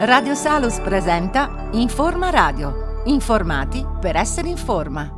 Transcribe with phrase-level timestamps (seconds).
[0.00, 3.02] Radio Salus presenta Informa Radio.
[3.06, 5.10] Informati per essere in forma.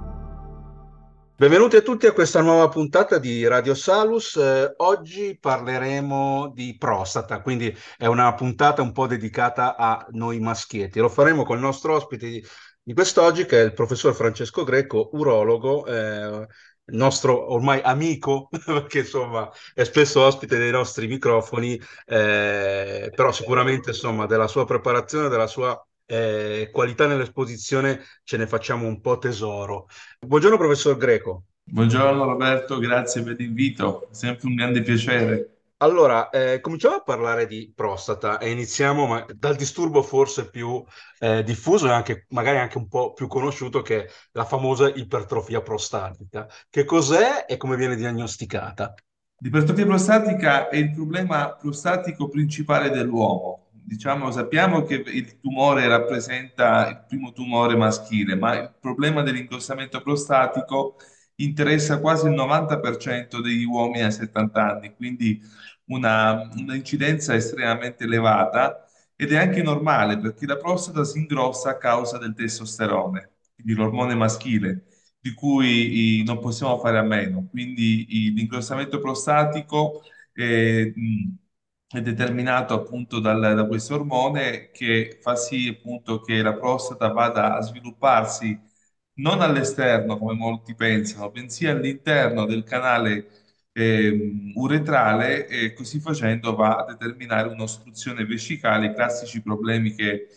[1.37, 4.37] Benvenuti a tutti a questa nuova puntata di Radio Salus.
[4.37, 10.99] Eh, oggi parleremo di prostata, quindi è una puntata un po' dedicata a noi maschietti.
[10.99, 12.43] Lo faremo con il nostro ospite di,
[12.83, 16.47] di quest'oggi, che è il professor Francesco Greco, urologo, eh,
[16.93, 24.27] nostro ormai amico, perché insomma è spesso ospite dei nostri microfoni, eh, però sicuramente insomma
[24.27, 29.87] della sua preparazione, della sua eh, qualità nell'esposizione ce ne facciamo un po' tesoro.
[30.19, 31.45] Buongiorno professor Greco.
[31.63, 35.60] Buongiorno Roberto, grazie per l'invito, sempre un grande piacere.
[35.83, 40.85] Allora, eh, cominciamo a parlare di prostata e iniziamo ma, dal disturbo forse più
[41.19, 45.63] eh, diffuso e anche, magari anche un po' più conosciuto che è la famosa ipertrofia
[45.63, 46.47] prostatica.
[46.69, 48.93] Che cos'è e come viene diagnosticata?
[49.39, 57.05] L'ipertrofia prostatica è il problema prostatico principale dell'uomo diciamo, sappiamo che il tumore rappresenta il
[57.09, 60.97] primo tumore maschile, ma il problema dell'ingrossamento prostatico
[61.37, 65.41] interessa quasi il 90% degli uomini a 70 anni, quindi
[65.91, 68.85] una, un'incidenza estremamente elevata
[69.17, 74.15] ed è anche normale perché la prostata si ingrossa a causa del testosterone, quindi l'ormone
[74.15, 74.87] maschile,
[75.21, 77.47] di cui non possiamo fare a meno.
[77.51, 80.03] Quindi l'ingrossamento prostatico
[80.33, 80.91] è,
[81.89, 87.57] è determinato appunto dal, da questo ormone che fa sì appunto che la prostata vada
[87.57, 88.59] a svilupparsi
[89.15, 93.40] non all'esterno come molti pensano, bensì all'interno del canale
[93.73, 100.29] eh, uretrale e così facendo va a determinare un'ostruzione vescicale, i classici problemi che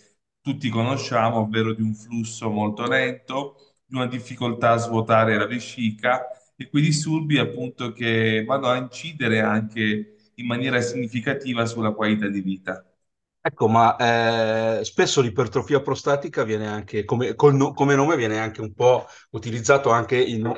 [0.41, 6.27] tutti conosciamo, ovvero di un flusso molto lento, di una difficoltà a svuotare la vescica
[6.55, 12.41] e quei disturbi appunto che vanno a incidere anche in maniera significativa sulla qualità di
[12.41, 12.85] vita.
[13.45, 13.97] Ecco, ma
[14.79, 19.89] eh, spesso l'ipertrofia prostatica viene anche, come, no, come, nome, viene anche un po' utilizzato
[19.89, 20.49] anche in,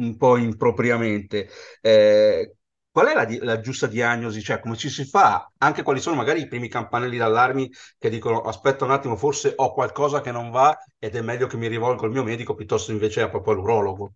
[0.00, 1.48] un po' impropriamente.
[1.80, 2.56] Eh,
[2.90, 4.42] qual è la, la, giusta diagnosi?
[4.42, 5.50] Cioè, come ci si fa?
[5.58, 9.72] Anche quali sono magari i primi campanelli d'allarmi che dicono aspetta un attimo, forse ho
[9.72, 13.22] qualcosa che non va ed è meglio che mi rivolgo al mio medico piuttosto invece
[13.22, 14.12] a proprio all'urologo.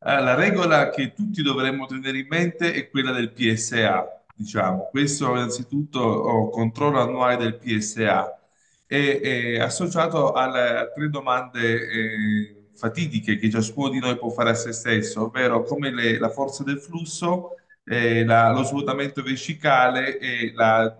[0.00, 4.88] Eh, la regola che tutti dovremmo tenere in mente è quella del PSA diciamo.
[4.90, 8.38] Questo innanzitutto oh, controllo annuale del PSA
[8.86, 14.54] è, associato alle, a tre domande eh, fatidiche che ciascuno di noi può fare a
[14.54, 17.54] se stesso, ovvero come le, la forza del flusso,
[17.84, 20.94] eh, la, lo svuotamento vescicale e la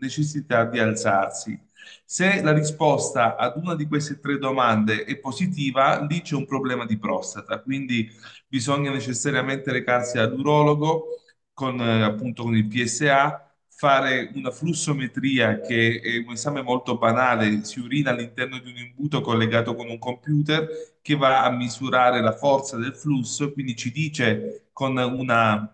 [0.00, 1.58] necessità di alzarsi.
[2.04, 6.84] Se la risposta ad una di queste tre domande è positiva, lì c'è un problema
[6.86, 8.08] di prostata, quindi
[8.46, 11.08] bisogna necessariamente recarsi all'urologo
[11.52, 13.45] con, eh, appunto, con il PSA,
[13.76, 19.20] fare una flussometria che è un esame molto banale, si urina all'interno di un imbuto
[19.20, 20.66] collegato con un computer
[21.02, 25.70] che va a misurare la forza del flusso, quindi ci dice con una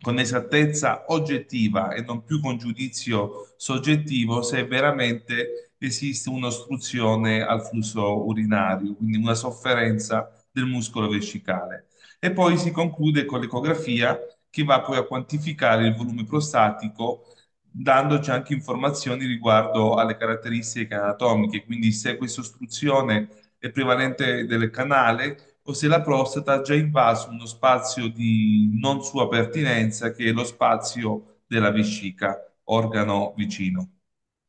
[0.00, 8.24] con esattezza oggettiva e non più con giudizio soggettivo se veramente esiste un'ostruzione al flusso
[8.26, 11.88] urinario, quindi una sofferenza del muscolo vescicale.
[12.20, 14.18] E poi si conclude con l'ecografia
[14.50, 17.24] che va poi a quantificare il volume prostatico
[17.70, 23.28] dandoci anche informazioni riguardo alle caratteristiche anatomiche, quindi se questa ostruzione
[23.58, 29.02] è prevalente del canale o se la prostata ha già invaso uno spazio di non
[29.02, 33.90] sua pertinenza che è lo spazio della vescica, organo vicino.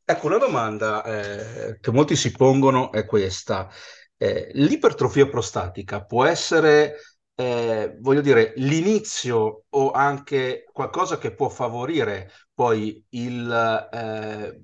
[0.06, 3.70] Ecco, una domanda eh, che molti si pongono è questa.
[4.18, 6.96] Eh, l'ipertrofia prostatica può essere
[7.40, 14.62] eh, voglio dire, l'inizio o anche qualcosa che può favorire poi il, eh,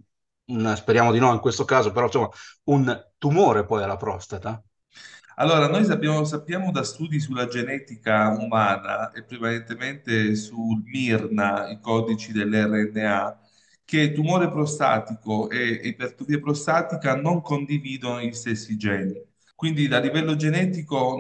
[0.51, 2.29] un, speriamo di no in questo caso, però insomma,
[2.65, 4.61] un tumore poi alla prostata?
[5.37, 12.33] Allora, noi sappiamo, sappiamo, da studi sulla genetica umana e prevalentemente sul MIRNA, i codici
[12.33, 13.39] dell'RNA,
[13.85, 19.13] che tumore prostatico e ipertrofia prostatica non condividono gli stessi geni.
[19.55, 21.15] Quindi a livello genetico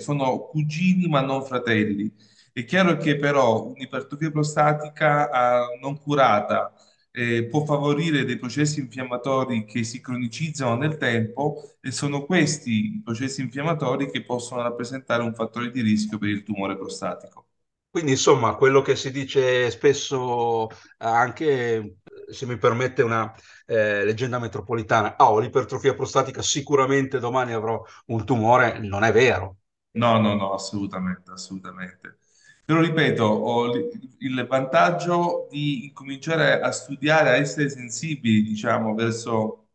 [0.00, 2.12] sono cugini ma non fratelli.
[2.52, 6.72] È chiaro che però un'ipertrofia prostatica eh, non curata
[7.10, 13.00] eh, può favorire dei processi infiammatori che si cronicizzano nel tempo e sono questi i
[13.02, 17.46] processi infiammatori che possono rappresentare un fattore di rischio per il tumore prostatico.
[17.90, 20.68] Quindi insomma, quello che si dice spesso
[20.98, 21.98] anche
[22.32, 23.32] se mi permette una
[23.66, 29.58] eh, leggenda metropolitana, ah, ho l'ipertrofia prostatica, sicuramente domani avrò un tumore, non è vero.
[29.92, 32.18] No, no, no, assolutamente, assolutamente.
[32.64, 33.70] Però ripeto, ho
[34.18, 39.66] il vantaggio di cominciare a studiare, a essere sensibili, diciamo, verso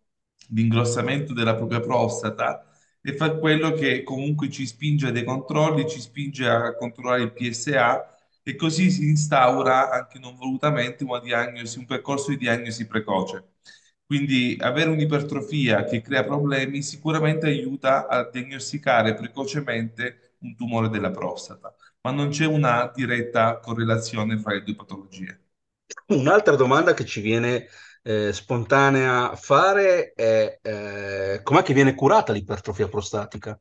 [0.49, 2.65] l'ingrossamento della propria prostata
[3.01, 7.33] e fa quello che comunque ci spinge a dei controlli, ci spinge a controllare il
[7.33, 8.16] PSA
[8.47, 13.55] e così si instaura anche non volutamente una diagnosi, un percorso di diagnosi precoce.
[14.05, 21.75] Quindi avere un'ipertrofia che crea problemi sicuramente aiuta a diagnosticare precocemente un tumore della prostata,
[21.99, 25.41] ma non c'è una diretta correlazione fra le due patologie.
[26.07, 27.67] Un'altra domanda che ci viene
[28.01, 33.59] eh, spontanea a fare è eh, com'è che viene curata l'ipertrofia prostatica?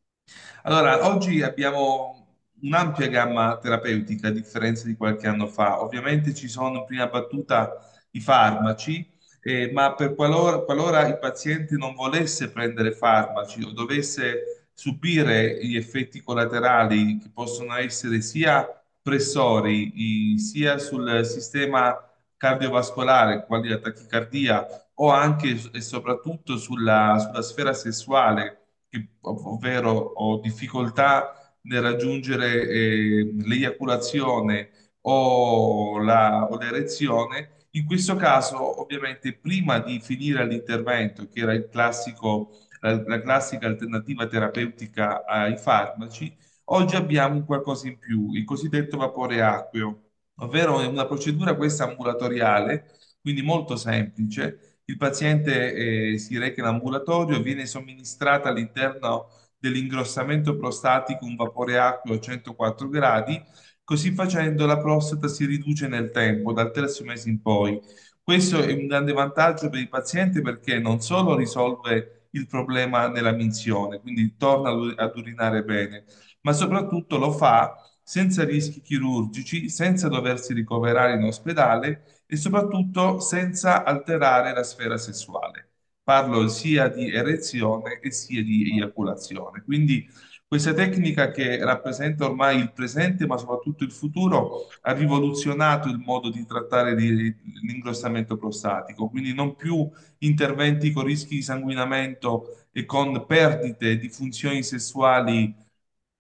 [0.63, 2.26] Allora, oggi abbiamo
[2.67, 5.83] un'ampia gamma terapeutica a differenza di qualche anno fa.
[5.83, 7.73] Ovviamente ci sono in prima battuta
[8.13, 9.09] i farmaci,
[9.43, 15.77] eh, ma per qualora, qualora il paziente non volesse prendere farmaci o dovesse subire gli
[15.77, 18.67] effetti collaterali che possono essere sia
[19.03, 21.97] pressori, i- sia sul sistema
[22.37, 30.39] cardiovascolare, quali la tachicardia, o anche e soprattutto sulla, sulla sfera sessuale, che- ovvero ho
[30.41, 34.71] difficoltà nel raggiungere eh, l'eiaculazione
[35.03, 42.51] o la- o l'erezione, in questo caso, ovviamente, prima di finire l'intervento, che era classico,
[42.81, 46.35] la, la classica alternativa terapeutica ai farmaci,
[46.65, 50.03] oggi abbiamo qualcosa in più, il cosiddetto vapore acqueo,
[50.37, 52.87] ovvero è una procedura questa ambulatoriale,
[53.21, 54.81] quindi molto semplice.
[54.85, 62.17] Il paziente eh, si reca in ambulatorio, viene somministrata all'interno dell'ingrossamento prostatico un vapore acqueo
[62.17, 63.43] a 104 gradi
[63.85, 67.81] Così facendo la prostata si riduce nel tempo, dal terzo mese in poi.
[68.21, 73.31] Questo è un grande vantaggio per il paziente perché non solo risolve il problema nella
[73.31, 76.05] minzione, quindi torna ad urinare bene,
[76.41, 83.85] ma soprattutto lo fa senza rischi chirurgici, senza doversi ricoverare in ospedale e soprattutto senza
[83.85, 85.66] alterare la sfera sessuale.
[86.07, 89.63] Parlo sia di erezione che sia di eiaculazione.
[89.65, 90.09] Quindi
[90.47, 96.31] questa tecnica che rappresenta ormai il presente, ma soprattutto il futuro, ha rivoluzionato il modo
[96.31, 103.97] di trattare l'ingrossamento prostatico, quindi non più interventi con rischi di sanguinamento e con perdite
[103.99, 105.53] di funzioni sessuali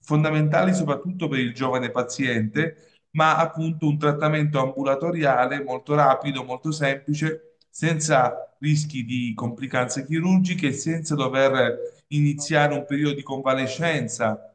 [0.00, 7.46] fondamentali soprattutto per il giovane paziente, ma appunto un trattamento ambulatoriale molto rapido, molto semplice,
[7.76, 14.55] senza rischi di complicanze chirurgiche, senza dover iniziare un periodo di convalescenza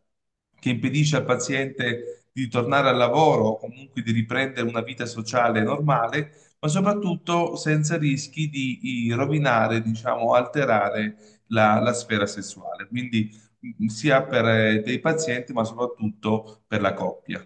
[0.59, 5.61] che impedisce al paziente di tornare al lavoro o comunque di riprendere una vita sociale
[5.61, 12.87] normale, ma soprattutto senza rischi di, rovinare, diciamo, alterare la, la sfera sessuale.
[12.87, 13.29] Quindi
[13.59, 17.45] mh, sia per eh, dei pazienti, ma soprattutto per la coppia.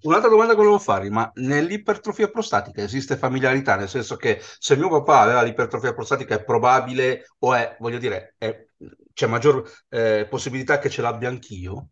[0.00, 3.74] Un'altra domanda che volevo fare, ma nell'ipertrofia prostatica esiste familiarità?
[3.76, 8.34] Nel senso che se mio papà aveva l'ipertrofia prostatica è probabile o è, voglio dire,
[8.38, 8.66] è-
[9.12, 11.88] c'è maggior eh, possibilità che ce l'abbia anch'io?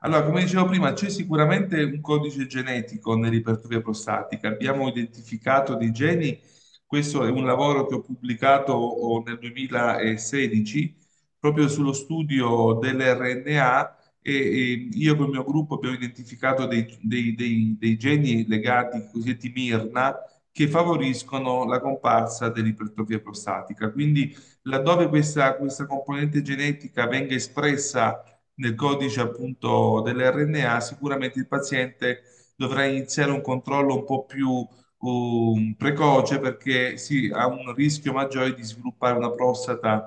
[0.00, 4.48] Allora, come dicevo prima, c'è sicuramente un codice genetico nell'ipertrofia prostatica.
[4.48, 6.38] Abbiamo identificato dei geni,
[6.84, 10.96] questo è un lavoro che ho pubblicato nel 2016
[11.38, 17.34] proprio sullo studio dell'RNA e, e io con il mio gruppo abbiamo identificato dei, dei-
[17.34, 20.16] dei- dei geni legati, cosiddetti MIRNA,
[20.50, 23.90] che favoriscono la comparsa dell'ipertrofia prostatica.
[23.90, 28.22] Quindi, laddove questa, questa componente genetica venga espressa
[28.56, 32.22] nel codice appunto dell'RNA, sicuramente il paziente
[32.56, 34.66] dovrà iniziare un controllo un po' più
[34.98, 40.06] um, precoce perché si ha un rischio maggiore di sviluppare una prostata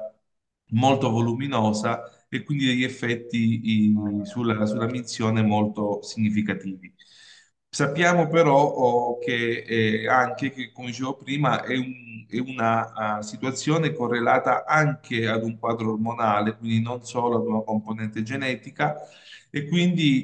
[0.71, 6.93] molto voluminosa e quindi degli effetti i- sulla, sulla minzione molto significativi.
[7.69, 13.21] Sappiamo però oh, che eh, anche, che, come dicevo prima, è, un- è una ah,
[13.21, 18.95] situazione correlata anche ad un quadro ormonale, quindi non solo ad una componente genetica,
[19.49, 20.23] e quindi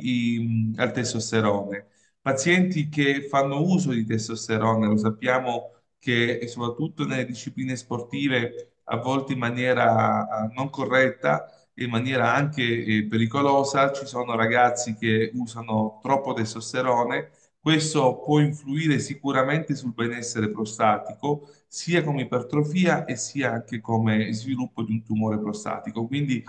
[0.71, 1.87] i- al testosterone.
[2.21, 9.33] Pazienti che fanno uso di testosterone, lo sappiamo che soprattutto nelle discipline sportive, a volte
[9.33, 11.45] in maniera ah, non corretta,
[11.75, 13.91] in maniera anche eh, pericolosa.
[13.91, 17.31] Ci sono ragazzi che usano troppo testosterone.
[17.59, 24.83] Questo può influire sicuramente sul benessere prostatico, sia come ipertrofia e sia anche come sviluppo
[24.83, 26.05] di un tumore prostatico.
[26.07, 26.43] Quindi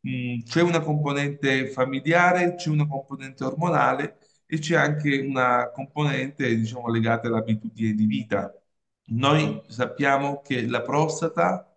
[0.00, 6.88] mh, c'è una componente familiare, c'è una componente ormonale e c'è anche una componente, diciamo,
[6.90, 8.52] legata all'abitudine di vita.
[9.12, 11.69] Noi sappiamo che la prostata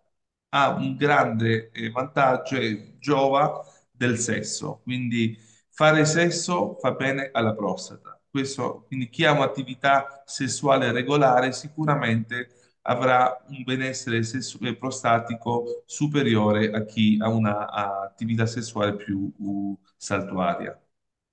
[0.54, 5.36] ha un grande eh, vantaggio e giova del sesso, quindi
[5.70, 8.20] fare sesso fa bene alla prostata.
[8.30, 12.48] Questo, quindi chi ha un'attività sessuale regolare sicuramente
[12.82, 20.78] avrà un benessere eh, prostatico superiore a chi ha un'attività sessuale più uh, saltuaria.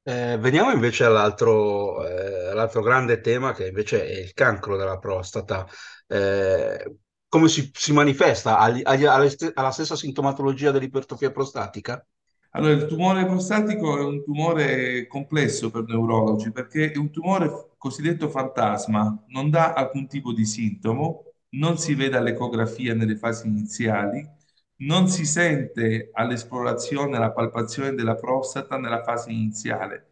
[0.03, 5.67] Eh, veniamo invece all'altro eh, all'altro grande tema che invece è il cancro della prostata.
[6.07, 6.95] Eh,
[7.31, 8.57] come si, si manifesta?
[8.59, 12.05] Agli- agli- alle st- alla stessa sintomatologia dell'ipertrofia prostatica?
[12.53, 18.29] Allora, il tumore prostatico è un tumore complesso per neurologi perché è un tumore cosiddetto
[18.29, 24.27] fantasma, non dà alcun tipo di sintomo, non si vede all'ecografia nelle fasi iniziali,
[24.79, 30.07] non si sente all'esplorazione, alla palpazione della prostata nella fase iniziale.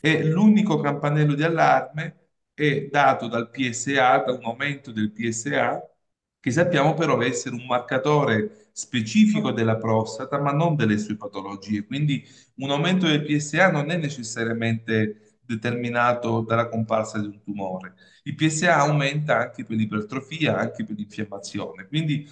[0.00, 5.82] E l'unico campanello di allarme è dato dal PSA, da un aumento del PSA,
[6.40, 11.84] che sappiamo però essere un marcatore specifico della prostata, ma non delle sue patologie.
[11.84, 12.24] Quindi
[12.56, 17.94] un aumento del PSA non è necessariamente determinato dalla comparsa di un tumore.
[18.24, 21.86] Il PSA aumenta anche per l'ipertrofia, anche per l'infiammazione.
[21.88, 22.28] Quindi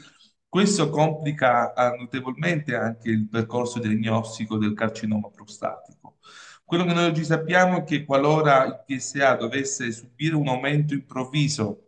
[0.48, 6.18] questo complica eh, notevolmente anche il percorso diagnostico del carcinoma prostatico.
[6.64, 11.85] Quello che noi oggi sappiamo è che qualora il PSA dovesse subire un aumento improvviso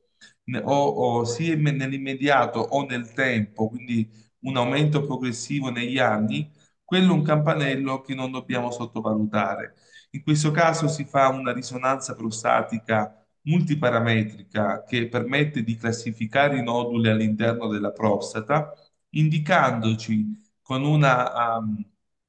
[0.62, 4.08] o, o sia imme- nell'immediato o nel tempo, quindi
[4.40, 6.50] un aumento progressivo negli anni,
[6.84, 9.74] quello è un campanello che non dobbiamo sottovalutare.
[10.10, 13.12] In questo caso si fa una risonanza prostatica
[13.42, 18.72] multiparametrica che permette di classificare i noduli all'interno della prostata,
[19.10, 20.26] indicandoci
[20.62, 21.82] con una um,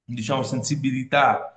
[0.03, 1.53] diciamo, sensibilità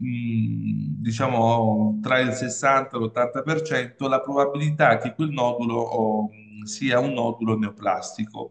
[0.00, 7.56] diciamo tra il 60 e l'80% la probabilità che quel nodulo mh, sia un nodulo
[7.58, 8.50] neoplastico.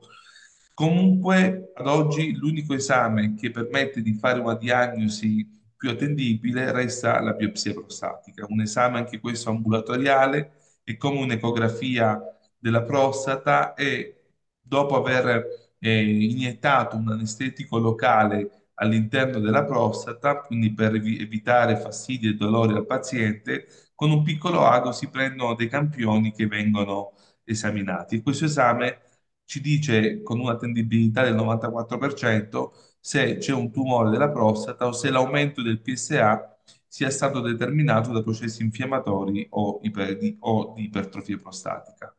[0.74, 7.34] Comunque, ad oggi l'unico esame che permette di fare una diagnosi più attendibile resta la
[7.34, 10.52] biopsia prostatica, un esame anche questo ambulatoriale
[10.84, 12.22] e come un'ecografia
[12.58, 14.22] della prostata e
[14.62, 15.46] dopo aver
[15.80, 22.74] eh, iniettato un anestetico locale all'interno della prostata, quindi per evi- evitare fastidi e dolori
[22.74, 28.22] al paziente, con un piccolo ago si prendono dei campioni che vengono esaminati.
[28.22, 29.02] Questo esame
[29.46, 35.62] ci dice con un'attendibilità del 94% se c'è un tumore della prostata o se l'aumento
[35.62, 36.58] del PSA
[36.88, 42.14] sia stato determinato da processi infiammatori o, iper- di, o di ipertrofia prostatica.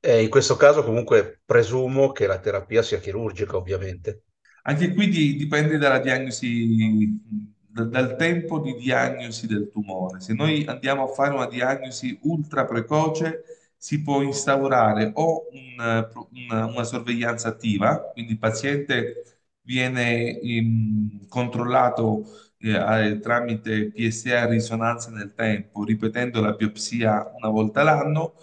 [0.00, 4.22] E in questo caso comunque presumo che la terapia sia chirurgica, ovviamente.
[4.66, 7.20] Anche qui di- dipende dalla diagnosi,
[7.68, 10.20] da- dal tempo di diagnosi del tumore.
[10.20, 13.42] Se noi andiamo a fare una diagnosi ultra precoce,
[13.76, 16.08] si può instaurare o un-
[16.46, 19.22] una, una sorveglianza attiva, quindi il paziente
[19.62, 22.24] viene ehm, controllato
[22.58, 28.34] eh, tramite PSA risonanza nel tempo, ripetendo la biopsia una volta l'anno,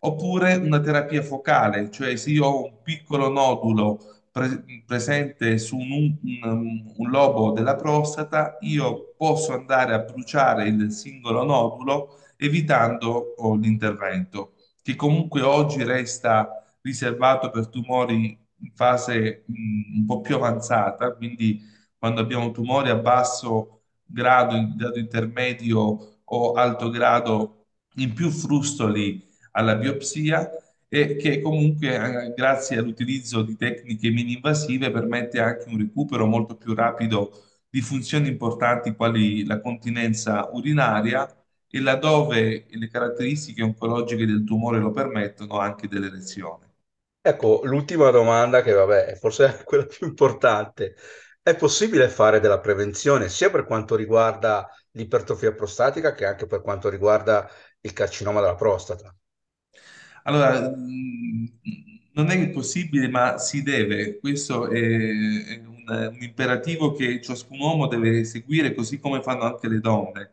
[0.00, 6.16] oppure una terapia focale, cioè se io ho un piccolo nodulo pre- presente su un,
[6.42, 13.54] un- un lobo della prostata, io posso andare a bruciare il singolo nodulo evitando oh,
[13.56, 16.48] l'intervento, che comunque oggi resta
[16.82, 21.60] riservato per tumori in fase mh, un po' più avanzata, quindi
[21.98, 29.22] quando abbiamo tumori a basso grado, in grado intermedio o alto grado in più frustoli
[29.52, 30.50] alla biopsia
[30.94, 31.94] e che comunque
[32.26, 37.30] eh, grazie all'utilizzo di tecniche mini-invasive permette anche un recupero molto più rapido
[37.70, 41.26] di funzioni importanti quali la continenza urinaria
[41.66, 46.68] e laddove le caratteristiche oncologiche del tumore lo permettono anche dell'erezione.
[47.22, 50.94] Ecco, l'ultima domanda che vabbè, è forse quella più importante.
[51.40, 56.90] È possibile fare della prevenzione sia per quanto riguarda l'ipertrofia prostatica che anche per quanto
[56.90, 57.48] riguarda
[57.80, 59.14] il carcinoma della prostata?
[60.24, 61.50] Allora, mh,
[62.14, 64.18] non è possibile, ma si deve.
[64.18, 69.80] Questo è, un, un imperativo che ciascun uomo deve seguire, così come fanno anche le
[69.80, 70.32] donne.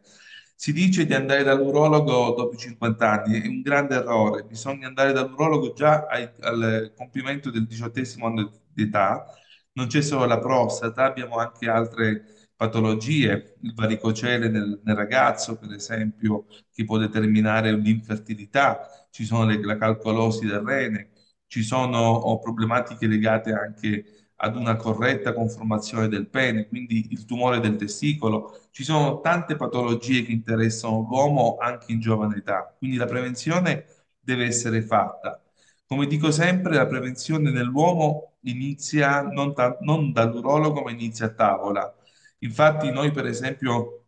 [0.55, 4.43] Si dice di andare dall'urologo dopo i 50 anni, è un grande errore.
[4.43, 9.25] Bisogna andare dall'urologo già ai- al compimento del diciottesimo anno di età.
[9.73, 15.71] Non c'è solo la prostata, abbiamo anche altre patologie, il varicocele nel, nel ragazzo, per
[15.71, 21.09] esempio, che può determinare l'infertilità ci sono le- la calcolosi del rene,
[21.47, 27.75] ci sono problematiche legate anche ad una corretta conformazione del pene, quindi il tumore del
[27.75, 28.67] testicolo.
[28.71, 33.85] Ci sono tante patologie che interessano l'uomo anche in giovane età, quindi la prevenzione
[34.19, 35.41] deve essere fatta.
[35.87, 41.93] Come dico sempre, la prevenzione nell'uomo inizia non, ta- non dall'urologo, ma inizia a tavola.
[42.39, 44.05] Infatti, noi, per esempio,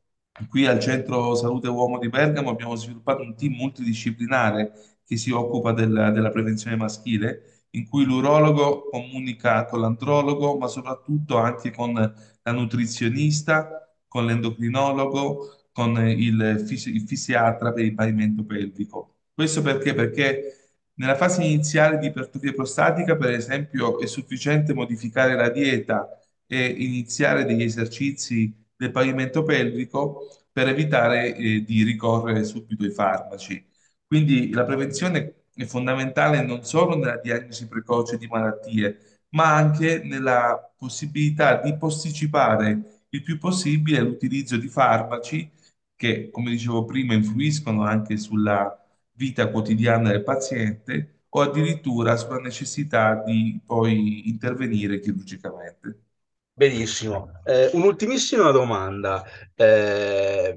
[0.50, 4.72] qui al Centro Salute Uomo di Bergamo abbiamo sviluppato un team multidisciplinare
[5.06, 11.38] che si occupa del- della prevenzione maschile, in cui l'urologo comunica con l'andrologo, ma soprattutto
[11.38, 19.16] anche con la nutrizionista, con l'endocrinologo, con il, fisi- il fisiatra per il pavimento pelvico.
[19.34, 19.94] Questo perché?
[19.94, 20.56] Perché
[20.96, 26.08] nella fase iniziale di ipertrofia prostatica, per esempio, è sufficiente modificare la dieta
[26.54, 33.66] e iniziare degli esercizi del pavimento pelvico per evitare eh, di ricorrere subito ai farmaci.
[34.06, 40.74] Quindi la prevenzione è fondamentale non solo nella diagnosi precoce di malattie, ma anche nella
[40.78, 45.50] possibilità di posticipare il più possibile l'utilizzo di farmaci
[45.96, 48.76] che, come dicevo prima, influiscono anche sulla
[49.14, 56.11] vita quotidiana del paziente o addirittura sulla necessità di poi intervenire chirurgicamente.
[56.54, 57.42] Benissimo.
[57.44, 59.24] Eh, un'ultimissima domanda,
[59.56, 60.56] eh,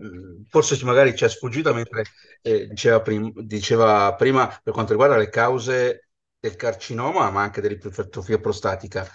[0.49, 2.05] forse magari ci è sfuggita mentre
[2.43, 6.09] eh, diceva, prim- diceva prima per quanto riguarda le cause
[6.39, 9.09] del carcinoma, ma anche dell'ipertrofia prostatica.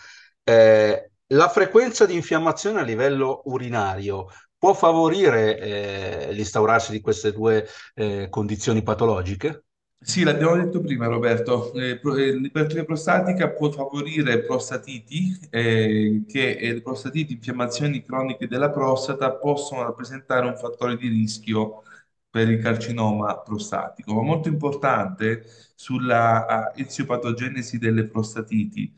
[0.43, 7.67] Eh, la frequenza di infiammazione a livello urinario può favorire eh, l'instaurarsi di queste due
[7.93, 9.65] eh, condizioni patologiche?
[10.01, 11.73] Sì, l'abbiamo detto prima, Roberto.
[11.73, 19.33] Eh, eh, l'ipertrofia prostatica può favorire prostatiti, eh, che eh, prostatiti, infiammazioni croniche della prostata,
[19.35, 21.83] possono rappresentare un fattore di rischio
[22.29, 24.13] per il carcinoma prostatico.
[24.15, 25.43] Ma molto importante
[25.75, 28.95] sulla eziopatogenesi delle prostatiti,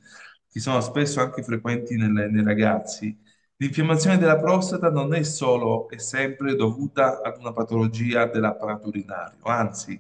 [0.50, 3.18] che sono spesso anche frequenti nelle- nei ragazzi.
[3.58, 10.00] L'infiammazione della prostata non è solo e sempre dovuta ad una patologia dell'apparato urinario, anzi,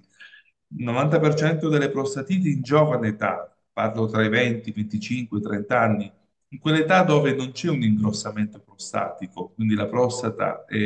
[0.77, 5.79] il 90% delle prostatiti in giovane età, parlo tra i 20, i 25, i 30
[5.79, 6.11] anni,
[6.49, 10.77] in quell'età dove non c'è un ingrossamento prostatico, quindi la prostata è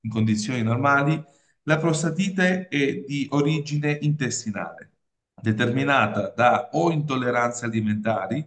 [0.00, 1.22] in condizioni normali,
[1.62, 4.90] la prostatite è di origine intestinale,
[5.40, 8.46] determinata da o intolleranze alimentari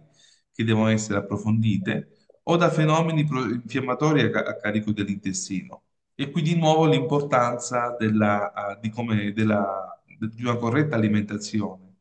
[0.52, 2.08] che devono essere approfondite
[2.44, 5.82] o da fenomeni infiammatori a, ca- a carico dell'intestino.
[6.14, 11.96] E qui di nuovo l'importanza della, ah, di come- della- di una corretta alimentazione.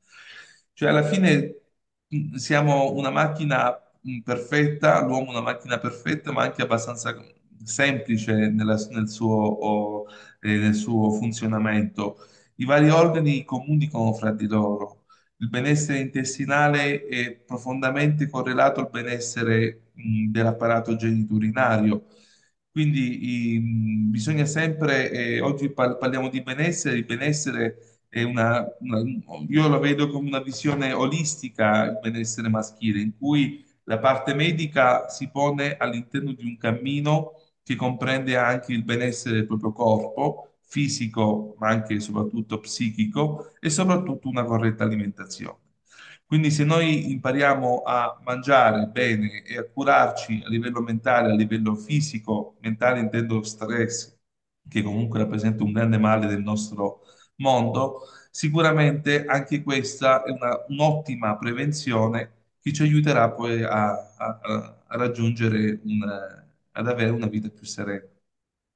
[0.73, 1.61] Cioè, alla fine
[2.07, 7.15] mh, siamo una macchina mh, perfetta, l'uomo una macchina perfetta, ma anche abbastanza
[7.63, 10.05] semplice nella- nel suo,
[10.41, 12.17] eh, nel suo funzionamento.
[12.55, 15.05] I vari organi comunicano fra di loro.
[15.37, 22.05] Il benessere intestinale è profondamente correlato al benessere mh, dell'apparato geniturinario.
[22.71, 23.59] Quindi i-
[24.09, 29.01] bisogna sempre, eh, oggi par- parliamo di benessere, il benessere una, una-
[29.49, 35.07] io lo vedo come una visione olistica, il benessere maschile, in cui la parte medica
[35.09, 41.55] si pone all'interno di un cammino che comprende anche il benessere del proprio corpo, fisico,
[41.59, 45.59] ma anche e soprattutto psichico, e soprattutto una corretta alimentazione.
[46.25, 51.75] Quindi se noi impariamo a mangiare bene e a curarci a livello mentale, a livello
[51.75, 54.15] fisico, mentale intendo stress,
[54.67, 57.01] che comunque rappresenta un grande male del nostro
[57.37, 64.39] mondo, sicuramente anche questa è una- un'ottima prevenzione che ci aiuterà poi a, a-
[64.87, 66.01] a raggiungere un,
[66.71, 68.05] ad avere una vita più serena.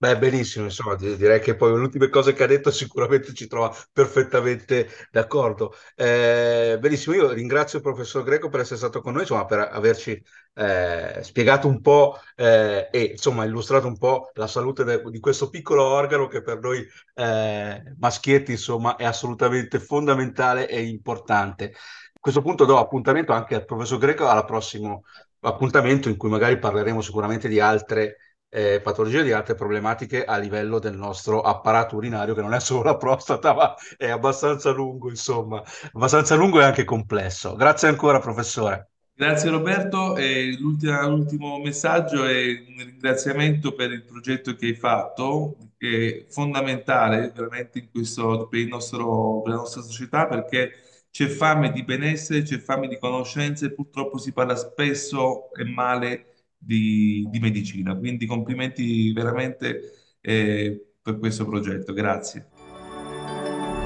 [0.02, 3.46] Beh, benissimo, insomma, di- direi che poi le ultime cose che ha detto sicuramente ci
[3.46, 5.76] trova perfettamente d'accordo.
[5.96, 10.20] Eh, benissimo, io ringrazio il professor Greco per essere stato con noi, insomma, per averci
[10.56, 15.50] eh, spiegato un po' eh, e insomma illustrato un po' la salute de- di questo
[15.50, 16.84] piccolo organo che per noi
[17.14, 21.74] eh, maschietti, insomma, è assolutamente fondamentale e importante.
[22.14, 25.04] A questo punto do appuntamento anche al professor Greco al prossimo
[25.42, 28.18] appuntamento in cui magari parleremo sicuramente di altre
[28.52, 32.84] eh, patologie, di altre problematiche a livello del nostro apparato urinario, che non è solo
[32.84, 37.56] la prostata, ma è abbastanza lungo, insomma, abbastanza lungo e anche complesso.
[37.56, 38.90] Grazie ancora, professore.
[39.14, 46.26] Grazie Roberto, e l'ultimo messaggio è un ringraziamento per il progetto che hai fatto, che
[46.28, 50.72] è fondamentale veramente questo, per nostro- per la nostra società perché
[51.12, 56.31] c'è fame di benessere, c'è fame di conoscenze purtroppo si parla spesso e male
[56.62, 57.96] di, di medicina.
[57.96, 62.50] Quindi complimenti veramente eh, per questo progetto, grazie.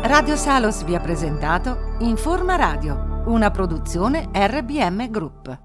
[0.03, 5.64] Radio Salos vi ha presentato Informa Radio, una produzione RBM Group.